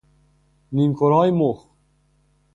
[0.71, 1.65] نیمکره های مخ